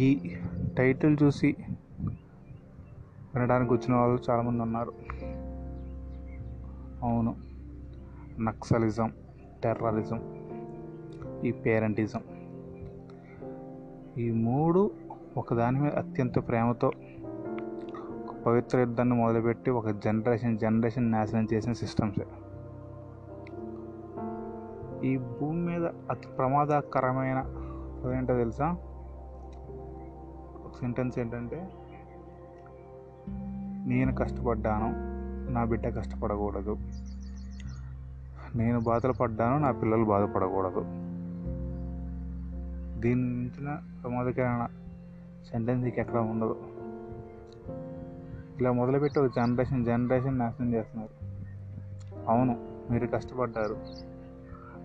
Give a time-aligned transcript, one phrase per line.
[0.00, 0.36] ఈ
[0.78, 1.56] టైటిల్ చూసి
[3.34, 4.92] వినడానికి వచ్చిన వాళ్ళు చాలామంది ఉన్నారు.
[7.02, 7.36] అవును
[8.40, 9.12] నక్సలిజం
[9.64, 10.20] టెర్రరిజం
[11.44, 12.20] ఈ పేరెంటిజం.
[14.18, 14.90] ఈ మూడు
[15.36, 16.92] ఒకదాని మీద అత్యంత ప్రేమతో
[18.28, 22.20] ఒక పవిత్ర యుద్ధాన్ని మొదలుపెట్టి ఒక జనరేషన్ జనరేషన్ నాశనం చేసిన సిస్టమ్స్.
[25.04, 27.44] ఈ భూమి మీద అతి ప్రమాదకరమైన
[28.16, 28.76] ఏంటో తెలుసా?
[30.80, 31.68] సెంటెన్స్ ఏంటంటే
[33.86, 35.10] నేను కష్టపడ్డాను
[35.52, 36.76] నా బిడ్డ కష్టపడకూడదు.
[38.54, 40.80] నేను బాధలు పడ్డాను నా పిల్లలు బాధపడకూడదు.
[43.00, 44.66] దీని మించిన ప్రమాదకరమైన
[45.52, 46.56] సెంటెన్స్ ఎక్కడ ఉండదు.
[48.60, 51.30] ఇలా మొదలుపెట్టి ఒక జనరేషన్ జనరేషన్ నాశనం చేస్తున్నారు.
[52.28, 53.76] అవును మీరు కష్టపడ్డారు.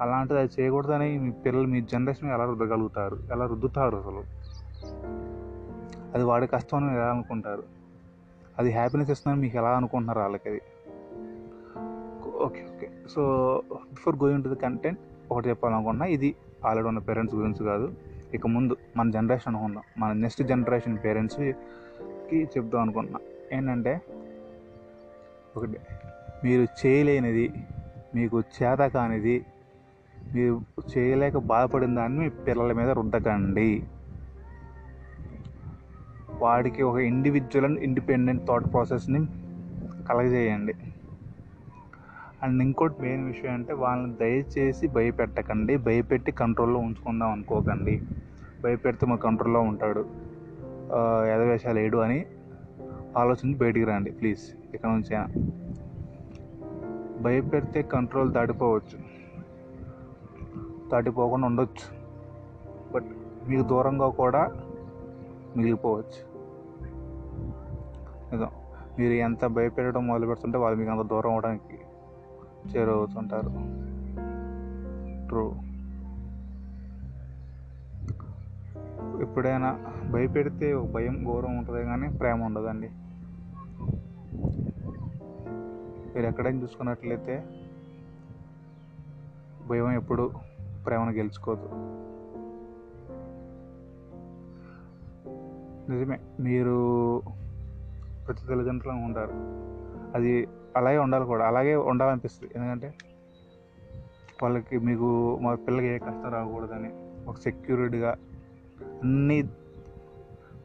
[0.00, 3.18] అలాంటిది అది చేయకూడదని మీ పిల్లలు మీ జనరేషన్ ఎలా రుద్దగలుగుతారు?
[3.32, 4.41] ఎలా రుద్దుతారు అసలు?
[6.14, 7.62] అది వాడి కష్టం అని ఎలా అనుకుంటారు?
[8.58, 10.48] అది హ్యాపీనెస్ ఇస్తుందని మీకు ఎలా అనుకుంటున్నారు వాళ్ళకి?
[10.48, 10.60] అది
[12.28, 13.22] okay okay so
[13.72, 15.00] before going to the content
[15.32, 16.34] ఒకటి చెప్పాలనుకున్నా ఇది
[16.66, 17.92] ఆల్రెడీ ఉన్న పేరెంట్స్ గురించి కాదు.
[18.34, 23.20] ఇక ముందు మన జనరేషన్ అనుకుందాం మన నెక్స్ట్ జనరేషన్ పేరెంట్స్కి చెప్దాం అనుకుంటున్నా.
[23.52, 24.00] ఏంటంటే
[25.56, 25.78] ఒకటి
[26.44, 27.52] మీరు చేయలేనిది
[28.14, 29.46] మీకు చేత కానిది
[30.34, 30.60] మీరు
[30.98, 33.86] చేయలేక బాధపడిన దాన్ని మీ పిల్లల మీద రుద్దకండి.
[36.42, 39.26] వాడికి ఒక ఇండివిజువల్ అండ్ ఇండిపెండెంట్ థాట్ ప్రాసెస్ని
[40.08, 40.74] కలగజేయండి.
[42.42, 45.76] అండ్ ఇంకోటి మెయిన్ విషయం అంటే వాళ్ళని దయచేసి భయపెట్టకండి.
[45.76, 48.02] భయపెట్టి కంట్రోల్లో ఉంచుకుందాం అనుకోకండి.
[48.64, 50.06] భయపెడితే మా కంట్రోల్లో ఉంటాడు.
[51.34, 52.26] ఎదవేషాలు ఏడు అని
[53.16, 54.74] ఆలోచించి బయటికి రండి ప్లీజ్.
[54.74, 55.42] ఇక్కడ నుంచి
[57.22, 58.98] భయపెడితే కంట్రోల్ దాటిపోవచ్చు.
[60.92, 61.86] దాటిపోకుండా ఉండొచ్చు.
[62.94, 63.06] బట్
[63.48, 64.52] మీకు దూరంగా కూడా
[65.56, 66.31] మిగిలిపోవచ్చు.
[68.32, 68.48] నిజం
[68.98, 71.78] మీరు ఎంత భయపెట్టడం మొదలు పెడుతుంటే వాళ్ళు మీకు అంత దూరం అవడానికి
[72.76, 73.48] చేరవుతుంటారు.
[75.28, 75.52] ట్రూ
[79.20, 79.78] ఎప్పుడైనా
[80.10, 82.90] భయపెడితే ఒక భయం గౌరవం ఉంటుంది కానీ ప్రేమ ఉండదండి.
[86.14, 87.44] మీరు ఎక్కడైనా చూసుకున్నట్లయితే
[89.66, 90.32] భయం ఎప్పుడు
[90.86, 91.68] ప్రేమను గెలుచుకోదు.
[95.90, 96.20] నిజమే.
[96.40, 97.22] మీరు
[98.26, 99.32] ప్రతి తల్లిదండ్రులు ఉంటారు.
[100.14, 101.46] అది అలాగే ఉండాలి కూడా.
[101.46, 102.52] అలాగే ఉండాలనిపిస్తుంది.
[102.56, 102.94] ఎందుకంటే
[104.42, 106.90] వాళ్ళకి మీకు మా పిల్లలకి ఏ కష్టం రాకూడదని
[107.26, 108.16] ఒక సెక్యూరిటీగా
[109.02, 109.40] అన్నీ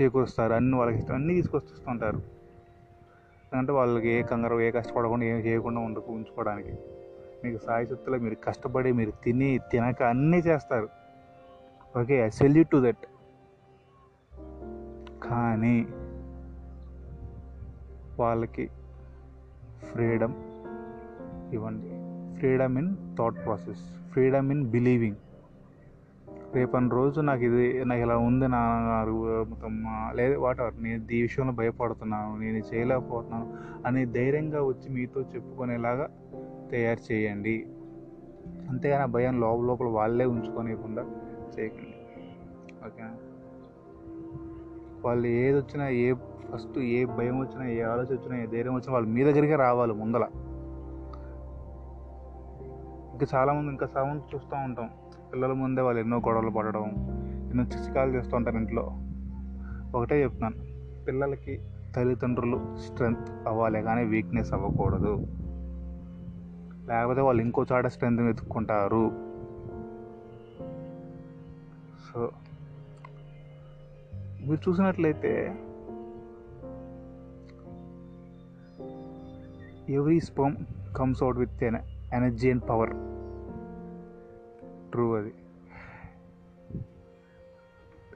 [0.00, 0.52] చేకూరుస్తారు.
[0.52, 2.16] అన్ని వాళ్ళకి ఇష్టం అన్నీ తీసుకొస్తుంటారు.
[2.16, 6.72] ఎందుకంటే వాళ్ళకి ఏ కంగారు ఏ కష్టపడకుండా ఏం చేయకుండా ఉండకు ఉంచుకోవడానికి.
[7.44, 10.88] మీకు సాయశక్తిలో మీరు కష్టపడి మీరు తిని తినక అన్నీ చేస్తారు.
[12.00, 13.06] Okay I salute to that.
[15.24, 15.86] కానీ
[18.20, 18.64] వాళ్ళకి
[19.92, 20.34] ఫ్రీడమ్
[21.54, 21.90] ఇవ్వండి.
[22.38, 23.82] Freedom in thought process.
[24.12, 25.16] Freedom in believing.
[26.54, 29.72] రేపటి రోజు నాకు ఇది నాకు ఇలా ఉంది నాన్నగారు మొత్తం
[30.16, 32.30] లేదు వాటెవర్ నేను ఈ విషయంలో భయపడుతున్నాను.
[32.40, 33.46] నేను చేయలేకపోతున్నాను
[33.86, 36.08] అని ధైర్యంగా వచ్చి మీతో చెప్పుకునేలాగా
[36.70, 37.56] తయారు చేయండి.
[38.68, 41.04] అంతేగాని భయం లోపల లోపల వాళ్ళే ఉంచుకోనివ్వకుండా
[41.58, 41.96] చేయకండి.
[42.86, 43.04] ఓకే
[45.04, 46.12] వాళ్ళు ఏది వచ్చినా ఏ
[46.52, 50.26] ఫస్ట్ ఏ భయం వచ్చినా ఏ ఆలోచన వచ్చినా ఏ ధైర్యం వచ్చినా వాళ్ళు మీ దగ్గరికే రావాలి ముందల.
[53.12, 54.90] ఇంకా చాలామంది ఇంకా చాలామంది చూస్తూ ఉంటాం.
[55.32, 56.84] పిల్లల ముందే వాళ్ళు ఎన్నో గొడవలు పడడం
[57.50, 58.92] ఎన్నో చిచికాలు చేస్తూ ఉంటారు ఇంట్లో.
[59.94, 60.56] ఒకటే చెప్తున్నాను
[61.04, 61.60] పిల్లలకి
[61.96, 65.26] తల్లిదండ్రులు స్ట్రెంగ్త్ అవ్వాలి కానీ వీక్నెస్ అవ్వకూడదు.
[66.88, 69.10] లేకపోతే వాళ్ళు ఇంకో చాట స్ట్రెంత్ వెతుక్కుంటారు.
[72.12, 72.30] సో
[74.46, 75.56] మీరు చూసినట్లయితే
[79.88, 80.56] every sperm
[80.96, 81.76] comes out with an
[82.14, 82.90] energy and power.
[84.90, 85.34] True అది.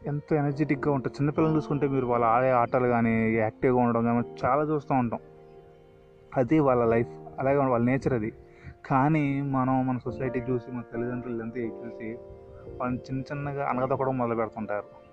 [0.06, 4.94] ఎంతో ఎనర్జెటిక్గా ఉంటుంది చిన్నపిల్లలు చూసుకుంటే మీరు వాళ్ళు ఆడే ఆటలు కానీ యాక్టివ్గా ఉండడం కానీ చాలా చూస్తూ
[4.94, 5.20] ఉంటాం.
[6.36, 7.08] అది వాళ్ళ లైఫ్.
[7.38, 8.32] అలాగే వాళ్ళ నేచర్ అది.
[8.86, 12.18] కానీ మనం మన సొసైటీ చూసి మన తల్లిదండ్రులు ఎంత చూసి
[12.76, 15.03] వాళ్ళని చిన్న చిన్నగా అనగదొక్కడం మొదలు పెడుతుంటారు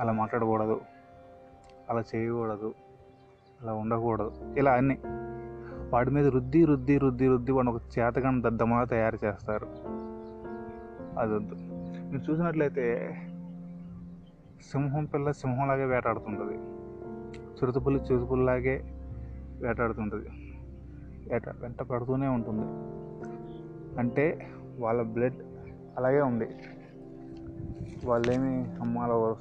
[0.00, 0.80] అలా మాట్లాడకూడదు.
[1.90, 2.74] అలా చేయకూడదు.
[3.62, 4.32] అలా ఉండకూడదు.
[4.56, 4.98] ఇలా అన్నీ
[5.92, 9.68] వాడి మీద రుద్ది రుద్ది రుద్ది రుద్ది వాడిని ఒక చేతగాని దద్దమగా తయారు చేస్తారు.
[11.18, 11.54] అది వద్దు
[12.10, 13.16] మీరు చూసినట్లయితే
[14.72, 16.54] సింహం పిల్ల సింహంలాగే వేటాడుతుంటుంది.
[17.38, 18.82] చిరుతపుల్లి చిరుతపుల్లాగే
[19.62, 20.28] వేటాడుతుంటుంది.
[21.32, 22.66] వేట వెంట పడుతూనే ఉంటుంది.
[23.98, 25.36] అంటే వాళ్ళ బ్లడ్
[25.96, 26.48] అలాగే ఉంది.
[28.04, 29.36] వాళ్ళేమి అమ్మ అలా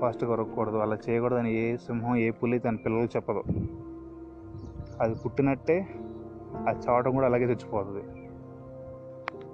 [0.00, 3.42] ఫాస్ట్గా కొరకూడదు అలా చేయకూడదని ఏ సింహం ఏ పులి తన పిల్లలు చెప్పదు.
[5.00, 5.86] అది పుట్టినట్టే
[6.68, 8.02] అది చావటం కూడా అలాగే చచ్చిపోతుంది.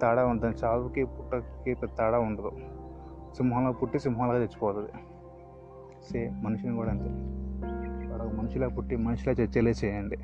[0.01, 0.57] తేడా ఉంటుంది.
[0.65, 2.53] చావుకి పుట్టకి తేడా ఉండదు.
[3.37, 4.91] సింహంలో పుట్టి సింహంలాగా చచ్చిపోతుంది.
[6.13, 7.11] సేమ్ మనిషిని కూడా అంతే.
[8.13, 10.17] వాడు మనిషిలా పుట్టి మనిషిలా చచ్చేలే చేయండి.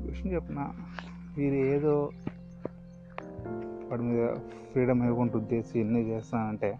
[0.00, 0.72] ఈ విషయం చెప్పిన?
[1.38, 2.10] మీరు ఏదో
[3.90, 4.34] వాడి మీద
[4.72, 6.70] ఫ్రీడమ్ ఇవ్వకుండా ఉద్దేశి ఎన్ని చేస్తానంటే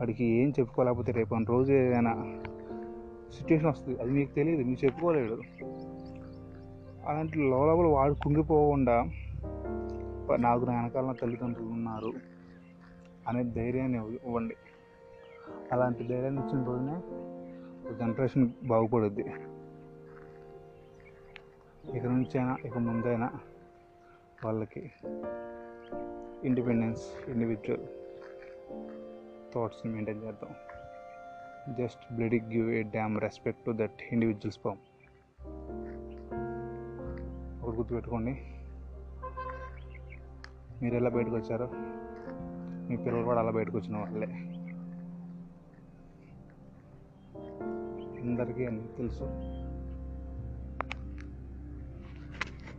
[0.00, 2.12] వాడికి ఏం చెప్పుకోలేకపోతే రేపు అని రోజు ఏదైనా
[3.32, 4.00] సిచ్యువేషన్ వస్తుంది.
[4.00, 5.38] అది మీకు తెలియదు మీకు చెప్పుకోలేడు
[7.06, 9.10] అలాంటి లోపల వాడు కుంగిపోకుండా
[10.36, 12.12] నాకు నా వెనకాల నా తల్లిదండ్రులు ఉన్నారు
[13.28, 14.56] అనే ధైర్యాన్ని ఇవ్వండి.
[15.72, 16.96] అలాంటి ధైర్యాన్ని ఇచ్చిన రోజునే
[17.98, 19.24] జనరేషన్ బాగుపడుద్ది.
[21.94, 23.30] ఇక నుంచైనా ఇక ముందైనా
[24.44, 24.90] వాళ్ళకి
[26.44, 27.86] ఇండిపెండెన్స్ ఇండివిజువల్
[29.54, 30.54] థాట్స్ని మెయింటైన్ చేద్దాం.
[31.74, 34.78] Just bloody give a damn respect to that individuals form
[37.64, 38.32] ఒకటి గుర్తుపెట్టుకోండి.
[40.82, 41.70] మీరు ఎలా బయటకు వచ్చారో?
[42.88, 44.26] మీ పిల్లలు కూడా అలా బయటకు వచ్చిన వాళ్ళే.
[48.20, 49.24] అందరికీ అన్నీ తెలుసు.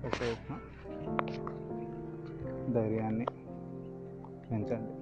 [0.06, 1.67] ఓకే.
[2.78, 3.26] ధైర్యాన్ని
[4.52, 4.94] పెంచండి.